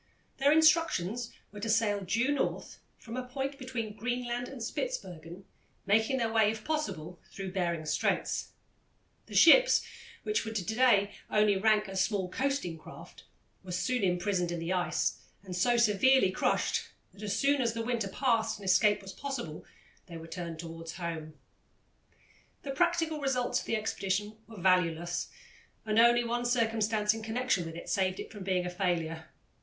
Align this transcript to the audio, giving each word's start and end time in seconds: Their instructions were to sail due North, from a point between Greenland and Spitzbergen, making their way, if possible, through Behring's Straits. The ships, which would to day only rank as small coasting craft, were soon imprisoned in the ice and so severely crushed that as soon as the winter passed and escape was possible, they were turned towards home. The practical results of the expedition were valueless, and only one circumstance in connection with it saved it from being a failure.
Their 0.39 0.51
instructions 0.51 1.31
were 1.51 1.59
to 1.59 1.69
sail 1.69 1.99
due 2.01 2.31
North, 2.31 2.79
from 2.97 3.15
a 3.15 3.27
point 3.27 3.59
between 3.59 3.95
Greenland 3.95 4.47
and 4.47 4.59
Spitzbergen, 4.59 5.43
making 5.85 6.17
their 6.17 6.33
way, 6.33 6.49
if 6.49 6.63
possible, 6.65 7.19
through 7.31 7.51
Behring's 7.51 7.91
Straits. 7.91 8.53
The 9.27 9.35
ships, 9.35 9.85
which 10.23 10.43
would 10.43 10.55
to 10.55 10.63
day 10.65 11.11
only 11.29 11.55
rank 11.55 11.87
as 11.87 12.03
small 12.03 12.29
coasting 12.31 12.79
craft, 12.79 13.25
were 13.63 13.71
soon 13.71 14.03
imprisoned 14.03 14.51
in 14.51 14.57
the 14.57 14.73
ice 14.73 15.19
and 15.43 15.55
so 15.55 15.77
severely 15.77 16.31
crushed 16.31 16.81
that 17.13 17.21
as 17.21 17.37
soon 17.37 17.61
as 17.61 17.75
the 17.75 17.85
winter 17.85 18.07
passed 18.07 18.57
and 18.57 18.65
escape 18.65 19.03
was 19.03 19.13
possible, 19.13 19.65
they 20.07 20.17
were 20.17 20.25
turned 20.25 20.57
towards 20.57 20.93
home. 20.93 21.35
The 22.63 22.71
practical 22.71 23.21
results 23.21 23.59
of 23.59 23.67
the 23.67 23.75
expedition 23.75 24.35
were 24.47 24.59
valueless, 24.59 25.27
and 25.85 25.99
only 25.99 26.23
one 26.23 26.45
circumstance 26.45 27.13
in 27.13 27.21
connection 27.21 27.67
with 27.67 27.75
it 27.75 27.87
saved 27.87 28.19
it 28.19 28.31
from 28.31 28.43
being 28.43 28.65
a 28.65 28.69
failure. 28.71 29.27